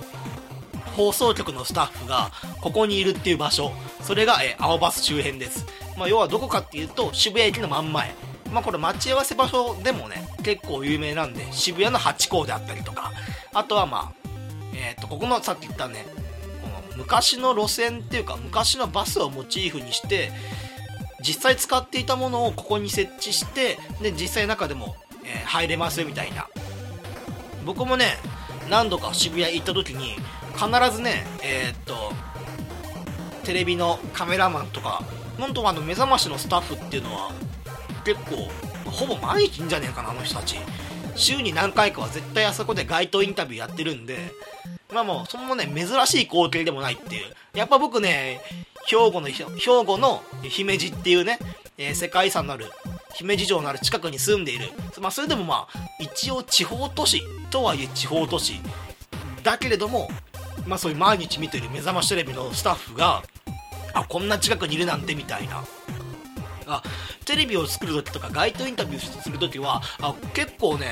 [0.95, 3.71] 放送局のスタッフがここにいるっていう場所。
[4.01, 5.65] それが、え、青バス周辺です、
[5.97, 8.13] まあ、要はどこかっていうと渋谷駅の真ん前。
[8.51, 13.11] まあこれ待ち合わせ場所でもね結構有名なんで渋谷のハチ公であったりとか。
[13.53, 14.29] あとはまあ
[14.75, 16.05] えっ、とここのさっき言ったね
[16.61, 20.31] この昔の路線っていうか昔のバスをモチーフにして
[21.21, 26.47] 実際使っていたものをここに設置してで実際中でも、えー、入れますみたいな。
[27.65, 28.17] 僕もね
[28.69, 30.15] 何度か渋谷行った時に
[30.53, 32.11] 必ずねえー、っと
[33.43, 35.03] テレビのカメラマンとか
[35.37, 37.31] 本当はあの目覚ましのスタッフっていうのは
[38.05, 38.49] 結構
[38.89, 40.57] ほぼ毎日んじゃねえかなあの人たち。
[41.15, 44.17] 週に何回かは絶対あそこで街頭インタビューやってるんで
[44.91, 47.33] まあもうそんなね珍しい光景でもないっていう。
[47.53, 48.41] やっぱ僕ね
[48.85, 49.45] 兵庫の兵
[49.85, 51.39] 庫の姫路っていうね、
[51.77, 52.65] えー、世界遺産のある
[53.13, 54.69] 姫路城のある近くに住んでいる。
[54.99, 58.59] まあそれでもまあ一応地方都市とはいえ地方都市。
[59.43, 60.09] だけれども
[60.65, 63.23] まあそういう毎日見てる目覚ましテレビのスタッフが
[63.93, 65.63] あこんな近くにいるなんてみたいな。
[66.65, 66.81] あ
[67.25, 70.87] テレビを作る時とか街頭インタビューする時はあ結構ね、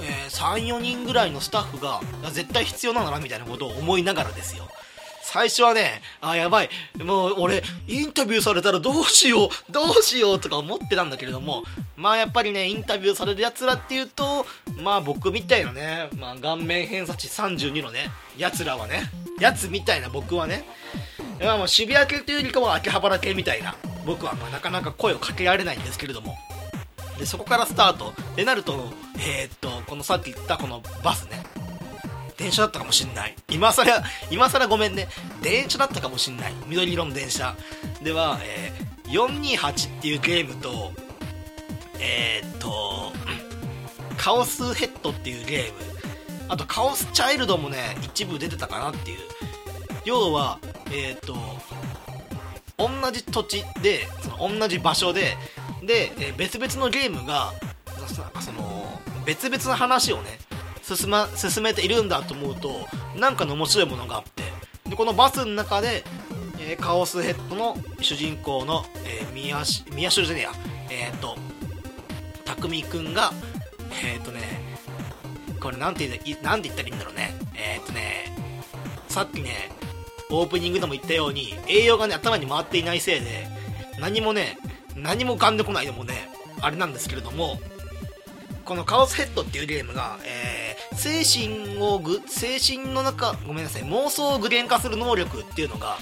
[0.00, 2.00] えー、34人ぐらいのスタッフが
[2.32, 4.66] 絶対必要なのなみたいなことを思いながらですよ。
[5.34, 6.70] 最初はね、あ、やばい。
[7.02, 11.64] もう俺、インタビューされたらどうしよう、どうしようとか思ってたんだけれども、
[11.96, 14.46] まあやっぱりね、インタビューされる奴らっていうと、
[14.80, 20.64] まあ僕みたいなね、まあ顔面偏差値32のね、奴らはね、奴みたいな僕はね、
[21.42, 23.74] まあもう渋谷系というよりかは秋葉原系みたいな、
[24.06, 26.36] 僕はまあなかなか声をかけられないんですけれども、
[27.18, 28.14] でそこからスタート。
[28.36, 31.42] でなるとえー、っとこのさっき言ったこのバスね。
[32.36, 33.36] 電車だったかもしんない。
[33.48, 35.08] 今さら今さらごめんね。
[35.42, 36.52] 電車だったかもしんない。
[36.66, 37.56] 緑色の電車。
[38.02, 40.92] では、えー、428っていうゲームと
[42.00, 43.12] えー、っと
[44.16, 45.78] カオスヘッドっていうゲーム。
[46.48, 49.18] あとカオスチャイルドもね一部出てたかなっていう。
[50.04, 50.58] 要は
[50.90, 51.34] えー、っと
[52.76, 55.36] 同じ土地でその同じ場所で
[55.82, 57.52] で、えー、別々のゲームが
[58.40, 60.38] その別々の話をね
[60.84, 64.44] 進,、ま、進めているんだと思うとなんかの面白いものがあって。
[64.88, 66.04] でこのバスの中で、
[66.60, 69.62] えー、カオスヘッドの主人公の、えー、宮
[69.94, 70.52] 宮代じゃねえや。
[70.90, 71.36] えっ、ー、と
[72.44, 73.32] 匠くんが
[74.02, 74.40] えっ、ー、とね
[75.58, 77.34] これなんて言なんて言ったらいいんだろうね。
[77.54, 78.36] えっ、ー、とね
[79.08, 79.70] さっきね
[80.30, 83.46] オープニングでも言ったように栄養がね頭に回っていないせいで
[84.00, 84.58] 何もね
[84.96, 86.28] 何も浮かんでこないのもね
[86.60, 87.58] あれなんですけれども
[88.64, 95.98] このカオスヘッドっていうゲームが、えー、精神をぐ精神の中ごめんなさい妄想を具現化する能力っていうのが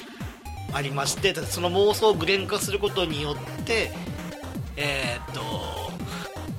[0.72, 3.90] ありましてその妄想を具現化することによって
[4.76, 5.42] えー、っと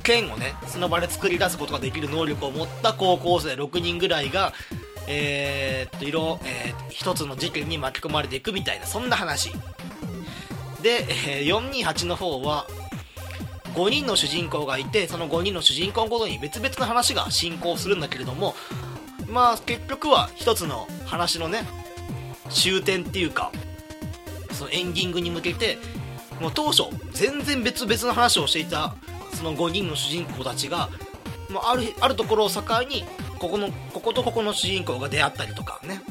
[0.04, 4.54] 剣をねその場で作り出すことができる能力を持った高校生6人ぐらいが
[5.08, 9.52] えー、っと色、えー、一つの事件に巻き込まれていくみたいなそんな話。
[10.82, 11.06] で、
[11.38, 12.68] えー、428の方は
[13.74, 18.56] 5人の主人公がいてその5人の主人公ごとに別々の話が進行するんだけれども
[19.28, 21.64] まあ結局は一つの話のね
[22.50, 23.52] 終点っていうか
[24.52, 25.78] そのエンディングに向けて
[26.40, 28.96] もう当初全然別々の話をしていた
[29.34, 30.90] その5人の主人公たちが
[31.50, 33.04] もうあるあるところを境に
[33.40, 36.02] ここのこことここの主人公が出会ったりとかね。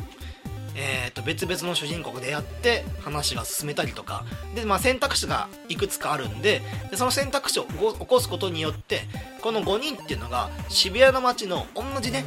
[0.74, 4.24] えー、と別々の主人公が出会って話が進めたりとか。
[4.54, 9.02] で、まあ、選択肢がいくつかあるんででその選択肢を起こすことによって
[9.40, 12.24] この5人っていうのが渋谷の街の同じね、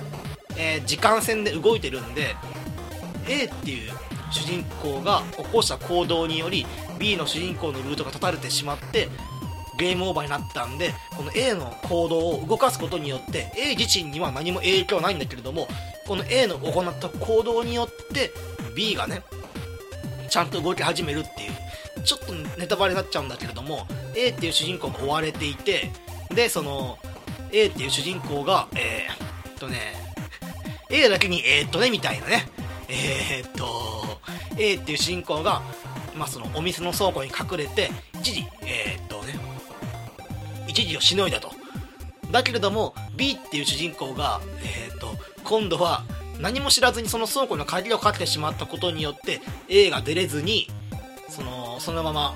[0.58, 2.36] えー、時間線で動いてるんで
[3.27, 3.91] A っていう
[4.31, 6.65] 主人公が起こした行動により
[6.99, 9.10] B の主人公のルートが断たれてしまって
[9.77, 15.67] ゲームオーバーになったんでこの A の行動を動かすことによって A 自身には何も影響はないんだけれども
[16.07, 18.31] この A の行った行動によって
[18.75, 19.23] B がね
[20.29, 25.91] ちゃんと動き始めるっていうちょっとネタバレになっちゃうんだけれども A っていう主人公が追われていて
[26.33, 26.97] でその
[27.51, 29.77] A っていう主人公がえー、っとね
[30.89, 32.47] A だけにえー、っとねみたいなね。
[32.88, 34.19] えー、っと
[34.57, 35.61] A っていう主人公が
[36.15, 39.33] まあ、そのお店の倉庫に隠れて一時え、っとね
[40.75, 41.51] 一時をしのいだと。
[42.31, 46.03] だけれども B っていう主人公が、えー、っと今度は
[46.41, 50.67] 何も知らずにその倉庫の鍵をかけてしまったことによって A が出れずに
[51.29, 52.35] そのそのまま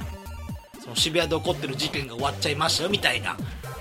[0.82, 3.36] その渋谷で起こってる事件が終わっちゃいましたよみたいな。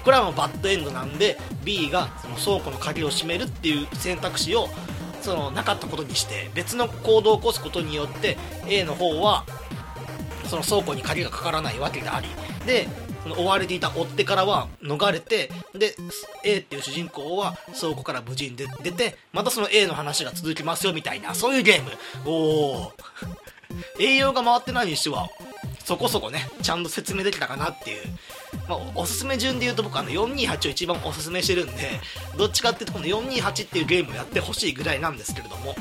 [0.04, 4.68] これはもうバッドエンドなんで B がその倉庫の鍵を閉めるっていう選択肢を
[5.20, 9.44] そのなかったことにして別の行動を起こすことによって A の方は
[10.46, 12.28] その倉庫に鍵がかからないわけであり
[12.64, 12.88] で
[13.34, 15.94] 追われていた追っ手からは逃れてで
[16.44, 21.90] A っていう主人公は倉庫から無事に出てまたその A の話が続きますよみたいなそういうゲーム。
[22.24, 22.92] おお
[24.00, 25.28] 栄養が回ってないにしては
[25.84, 28.04] そこそこねちゃんと説明できたかなっていう、
[28.66, 32.00] まあ、おすすめ順で言うと僕あの428を一番おすすめしてるんで
[32.38, 35.74] どっちかっていうとこの428っていうゲームをやってほしいぐらいなんですけれども。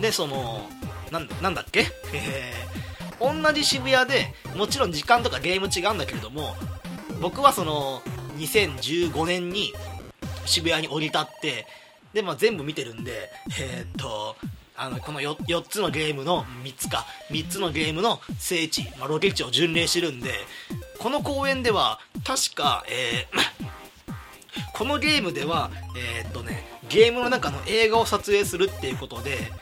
[0.00, 0.68] でその
[1.10, 1.86] なんなんだっけ？
[2.14, 2.91] えー。
[3.22, 6.54] 同じ渋谷でもちろん時間とかゲーム違うんだけれども
[7.20, 8.02] 僕はその
[8.38, 9.72] 2015年に
[10.44, 11.66] 渋谷に降り立って
[12.12, 13.30] で、まあ、全部見てるんで
[13.60, 14.36] えー、っと
[14.76, 20.30] あのこの 4, 4, つのゲームの3つか3つのゲームの聖地、まあ、ロケ地を巡礼してるんで
[20.98, 29.52] この公園では確か、えー、 このゲームではえー、っとねゲームの中の映画を撮影するっていうことで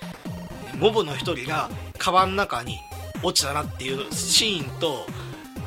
[0.78, 1.68] モブの1人が
[1.98, 2.78] 川の中に
[3.22, 5.06] 落ちたなっていうシーンと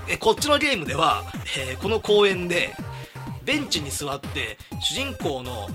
[0.08, 1.24] えこっちのゲームでは、
[1.58, 2.74] えー、この公園で
[3.46, 5.68] ベンチに座って主人公の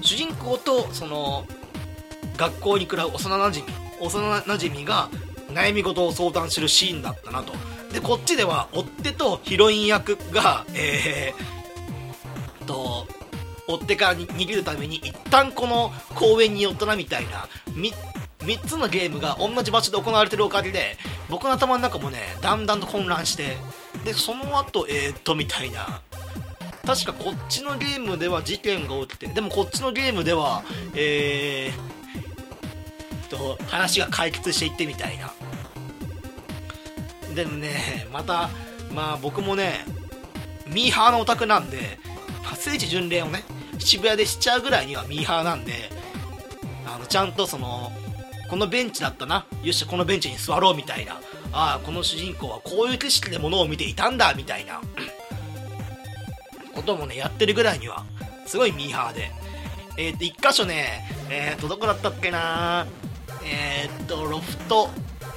[0.00, 1.44] 主人公とその
[2.36, 3.66] 学校に来る幼なじみ
[4.00, 5.08] 幼なじみが
[5.48, 7.52] 悩み事を相談するシーンだったなと。
[7.92, 13.06] でこっちでは追っ手とヒロイン役がえー、と
[13.66, 17.48] 追っ手から逃げるために一旦この公園に寄ったなみたいな
[18.48, 20.96] 3つのゲームが同じ場所で行われてるおかげで
[21.28, 23.58] 僕の頭の中もねだんだんと混乱して
[24.04, 26.00] でその後えー、っとみたいな。
[26.86, 30.62] 確かこっちのゲームでは事件が起きてでもこっちのゲームでは
[30.94, 35.30] えー、と話が解決していってみたいな。
[37.34, 38.48] でもねまた
[38.94, 39.84] まあ僕もね
[40.66, 41.98] ミーハーなオタクなんで、
[42.56, 43.44] 聖地巡礼をね
[43.78, 45.90] 渋谷でしちゃうぐらいにはミーハーなんで
[46.86, 47.92] あのちゃんとその
[48.48, 49.46] このベンチだったな。
[49.62, 51.20] よしこのベンチに座ろうみたいな。
[51.52, 54.80] ああこの主人公はこういう景色でものを見ていたんだみたいな。
[56.74, 58.04] こともねやってるぐらいには
[58.46, 59.30] すごいミーハーで。
[59.96, 62.86] えっ、ー、と1箇所ねえっ、ー、とどこだったっけな。
[63.44, 64.90] えっ、ー、とロフト、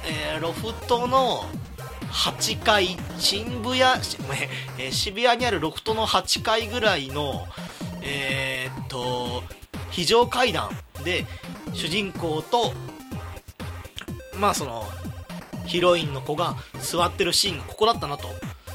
[0.04, 1.44] えロフトの
[2.10, 3.96] 8階新部屋、
[4.78, 7.46] えー、渋谷にあるロフトの8階ぐらいの
[8.02, 9.42] えー、っと
[9.90, 10.70] 非常階段
[11.04, 11.26] で
[11.72, 12.72] 主人公と
[14.38, 14.84] まあその
[15.66, 18.28] ヒロインの子が座ってるシーンがここだったなと。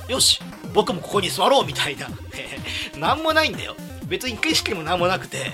[0.08, 0.40] よし
[0.74, 2.08] 僕もここに座ろうみたいな。
[2.98, 3.76] 何もないんだよ。
[4.06, 5.52] 別に景色も何もなくて。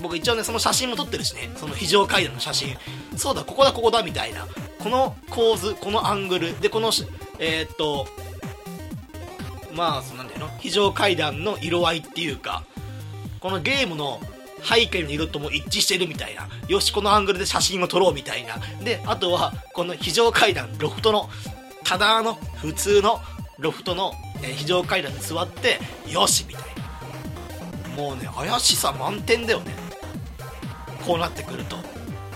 [0.00, 1.50] 僕一応ねその写真も撮ってるしね。
[1.56, 2.76] その非常階段の写真。
[3.16, 4.46] そうだここだここだみたいな。
[4.78, 6.60] この構図このアングル。
[6.60, 6.92] でこの
[7.38, 8.08] えー、っと
[9.72, 10.50] まあそなんだよな。
[10.58, 12.64] 非常階段の色合いっていうか。
[13.40, 14.20] このゲームの
[14.62, 16.48] 背景の色とも一致してるみたいな。
[16.68, 18.58] よしこのアングルで写真を撮ろうみたいな。
[18.82, 21.28] であとはこの非常階段ロフトの
[21.84, 23.20] ただの普通の
[23.58, 26.62] ロフトの、え非常階段に座ってよしみたい
[27.96, 27.96] な。
[27.96, 29.74] もうね怪しさ満点だよね。
[31.06, 31.76] こうなってくると。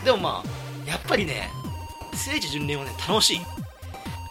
[0.05, 1.49] でもまあやっぱりね
[2.15, 3.41] 聖地巡礼はね楽しい。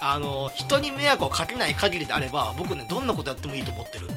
[0.02, 4.08] あの人に迷惑をかけない限りであれば僕ねどんなことやってもいいと思ってる。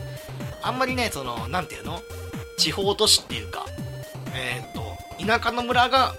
[0.63, 2.01] あんまりねその何ていうの？
[2.57, 3.65] 地方都市っていうか
[4.35, 6.15] えー、っと田舎の村が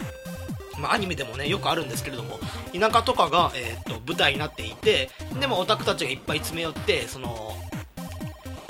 [0.79, 2.39] まあ、アニメでもねよくあるんですけれども
[2.73, 5.09] 田舎とかが、えー、っと舞台になっていて
[5.39, 7.53] でもオタクたちがいっぱい詰め寄ってその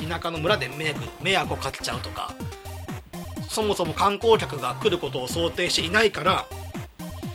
[0.08, 2.32] 田舎の村で迷惑迷惑をかけちゃうとか
[3.50, 6.46] そもそも観光客が来ることを想定していないから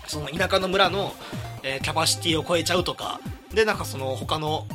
[0.07, 1.14] その田舎の村の、
[1.62, 3.20] えー、キャパシティを超えちゃうとか
[3.55, 4.66] でなんかその他の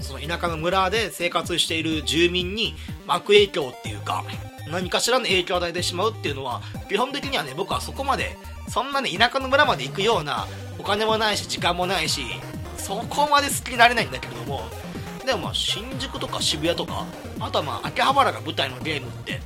[0.00, 2.74] その田舎の村で生活している住民に
[3.06, 4.24] 悪影響っていうか
[4.72, 10.46] 何かしらの影響を与えてしまうっていうのは基本的にはね僕はそこまでそんなね田舎の村まで行くような
[10.78, 12.22] お金もないし時間もないし
[12.78, 14.62] そこまで好きになれないんだけれども
[15.26, 17.04] でもまあ新宿とか渋谷とか
[17.38, 19.40] あとはまあ秋葉原が舞台のゲームって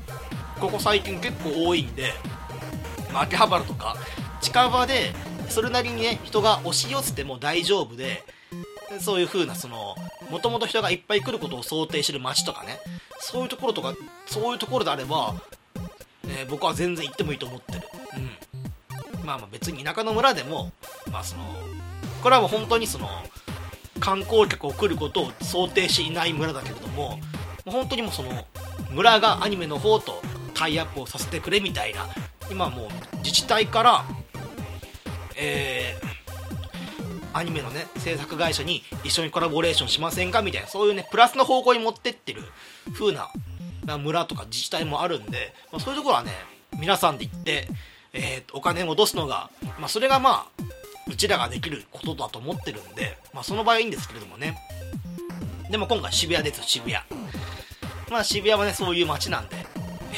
[0.60, 2.12] ここ最近結構多いんで、
[3.12, 3.96] まあ、秋葉原とか
[4.40, 5.12] 近場で
[5.48, 8.22] それなりにね人が押し寄せても大丈夫で
[9.00, 9.96] そういう風なその
[10.30, 12.78] もともと人がいっぱい来ることを想定してる街とかね。
[13.18, 13.94] そういうところとか
[14.26, 15.34] そういうところであれば、
[16.28, 17.80] え、僕は全然行ってもいいと思ってる。
[18.16, 19.26] うん。
[19.26, 20.72] まあまあ別に田舎の村でも
[21.10, 21.42] まあその
[22.22, 23.08] これはもう本当にその
[23.98, 27.18] 観光客を来ることを想定していない村だけれどもも
[27.66, 28.46] う本当にもうその
[28.90, 30.22] 村がアニメの方と
[30.54, 32.06] タイアップをさせてくれみたいな
[32.50, 34.04] 今もう自治体から
[35.36, 36.06] えー、
[37.36, 40.40] アニメのね制作会社に一緒にコラボレーションしませんか？
[40.40, 40.68] みたいな。
[40.68, 42.42] そういうねプラスの方向に持ってってる
[42.94, 43.28] 風な
[43.98, 46.32] 村とか自治体もあるんで、まあ、そういうところはね
[46.78, 47.68] 皆さんで行って、
[48.14, 50.62] えー、お金を戻すのが、まあ、それがまあ
[51.10, 54.58] うちらができることだと思ってるんで、まあ、その場合いいんですけれどもね。
[55.70, 57.04] でも今回渋谷です渋谷。
[58.10, 59.56] まあ渋谷はねそういう街なんで。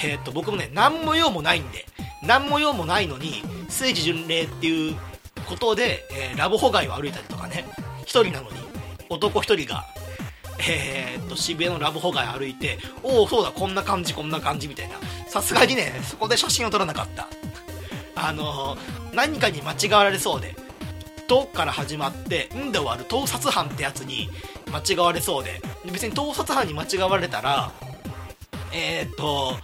[0.04, 1.84] えー、っと僕もね何も用もないんで。
[2.22, 4.96] 何も用もないのに聖地巡礼っていう
[5.48, 7.64] ことで、えー、ラブホ街を歩いたりとかね。
[8.02, 8.56] 1人なのに
[9.10, 9.84] 男1人が
[10.60, 14.96] えー、っと渋谷のラブホ街歩いておおそうだこんな感じこんな感じみたいな。
[15.28, 17.28] さすがにねそこで写真を撮らなかった。
[18.14, 20.56] あのー、何かに間違われそうで
[21.28, 24.28] 「と」から始まって「ん」で終わる盗撮犯ってやつに
[24.72, 27.70] 間違われそうで別に盗撮犯に間違われたら
[28.72, 29.56] えー、っと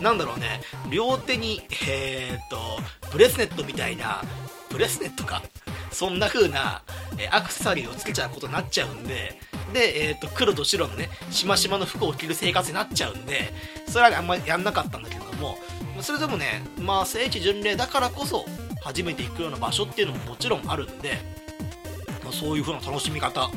[0.00, 4.22] なんだろうね両手にえー、っとブレスネットみたいな
[4.70, 5.42] ブレスネットか？
[5.90, 6.82] そんな風な、
[7.18, 9.38] えアクセサリーをつけちゃうことになっちゃうんで
[9.74, 13.52] で、えーと、黒と白のねしましまの服を着る生活になっちゃうんで
[13.88, 15.58] それは、あんまりやんなかったんだけれども
[16.00, 18.46] それでもねまあ聖地巡礼だからこそ
[18.82, 21.18] 初めて行くような場所っていうのももちろんあるんで、
[22.24, 23.50] まあ、そういう風な楽しみ方、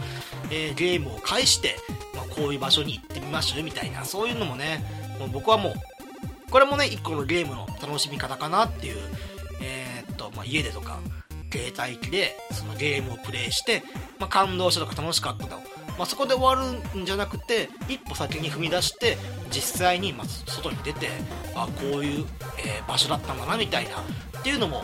[0.51, 1.77] えー、ゲームを介して、
[2.15, 4.83] まあ、こういう場所に行ってみましょうみたいなそういうのもね
[5.19, 5.73] もう僕はもう
[6.51, 8.97] これもね一個のゲームの楽しみ方かなっていう、
[10.23, 10.99] と、まあ、家でとか
[11.51, 13.83] 携帯機でそのゲームをプレイして、
[14.19, 15.57] まあ、感動したとか楽しかったと、
[15.97, 16.55] まあ、そこで終わ
[16.93, 19.17] るんじゃなくて一歩先に踏み出して
[19.51, 21.09] 実際にま外に出て
[21.55, 22.25] あこういう、
[22.57, 24.01] えー、場所だったんだなみたいな。
[24.39, 24.83] っていうのも、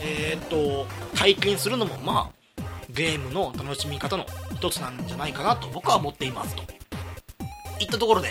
[0.00, 6.62] えー、っと体験するのもまあゲームの楽しみ方の一つなんじゃないかなと僕は思っていますと。
[7.78, 8.28] いったところで、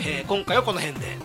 [0.00, 1.16] えー、今回はこの辺で。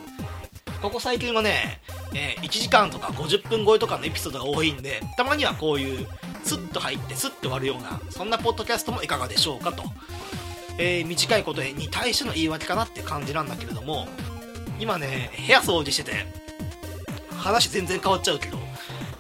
[0.82, 1.82] ここ最近はね、
[2.16, 6.08] えー、1時間とか50分超えとかのエピソードが多いんで、たまにはこういう、
[6.44, 9.84] スッと入ってスッと終わるような、そんなポッドキャストもいかがでしょうかと。
[10.78, 14.08] えー、短いことに対しての言い訳かなって感じなんだけれども
[14.80, 16.12] 今ね部屋掃除してて
[17.38, 18.58] 話全然変わっちゃうけど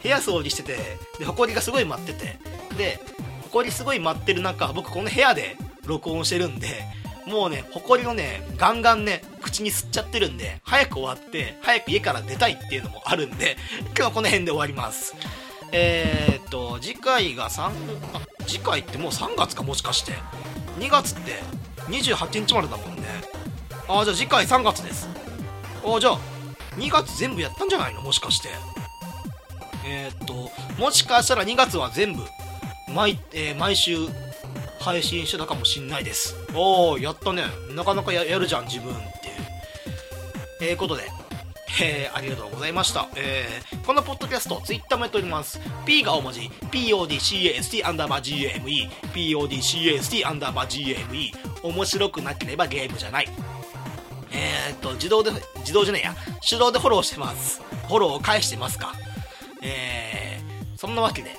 [0.03, 0.77] 部屋掃除してて
[1.19, 2.37] で埃がすごい舞ってて
[2.77, 2.99] で
[3.51, 6.67] 埃すごい舞ってる中僕この部屋で録音してるんで
[7.25, 13.57] もうね埃をねガンガンね口に吸っちゃってるんで早く終わって早く家から出たいっていうのもあるんで
[13.87, 15.15] 今日はこの辺で終わります。
[15.71, 17.71] えー、っと次回が3
[18.13, 20.13] あ次回ってもう3月かもしかして。
[20.79, 21.41] 2月って
[21.87, 23.03] 28日までだもんね。
[23.87, 25.07] ああじゃあ次回3月です。
[25.83, 26.19] ああじゃあ
[26.75, 28.01] 2月全部やったんじゃないの？
[28.01, 28.49] もしかして。
[29.85, 30.51] えー、っと
[30.81, 32.23] もしかしたら2月は全部
[32.93, 33.97] 毎,、えー、毎週
[34.85, 37.41] 配信してたかもしんないですおおやったね
[37.75, 39.09] なかなかやるじゃん自分っていう
[40.61, 41.09] えー、ことで
[41.81, 43.09] えー、ありがとうございました。
[43.17, 45.59] えー、このポッドキャスト、ツイッターもやっております。
[45.85, 46.39] P が大文字、
[46.71, 51.33] PODCAST アンダーバー GAME、PODCAST アンダーバー GAME、
[51.63, 53.27] 面白くなければゲームじゃない。
[54.31, 56.15] えー、っと、自動で、自動じゃねえや、
[56.47, 57.61] 手動でフォローしてます。
[57.89, 58.93] フォローを返してますか。
[59.61, 61.31] えー、そんなわけで、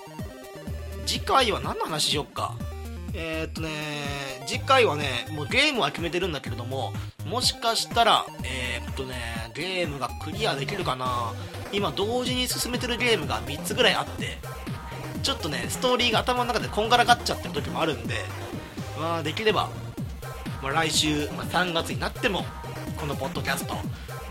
[1.07, 2.55] 次回は何の話しよっか。
[3.19, 3.71] えー、っとね、
[4.47, 6.93] 次回はね、もうゲームは決めてるんだけれども、
[7.25, 9.17] もしかしたら、えー、っとね、
[9.55, 11.33] ゲームがクリアできるかな。
[11.73, 14.37] 今同時に進めてるゲームが3つぐらいあって、
[15.23, 18.17] ちょっとね、ストーリーが頭の中でこんがらがっちゃってる時もあるんで、
[18.99, 19.71] まあ、できれば、
[20.62, 22.45] まあ、来週、まあ、3月になっても、
[22.99, 23.81] このポッドキャスト、ま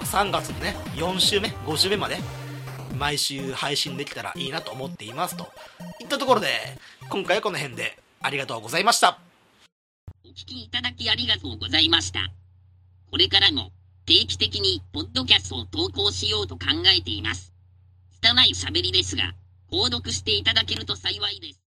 [0.02, 2.18] あ、3月のね、4週目、5週目まで、
[3.00, 5.48] 毎週配信できたらいいなと思っていますと。
[6.02, 6.48] いったところで
[7.10, 8.05] 今回はこの辺で。
[8.26, 9.19] ありがとうございました。
[10.26, 12.32] お聞きいただきありがとうございました。
[13.11, 13.71] これからも
[14.05, 16.65] 定期的にポッドキャストを投稿しようと考
[16.97, 17.53] えています。
[18.21, 19.34] 拙い喋りですが
[19.71, 21.61] 購読していただけると幸いです。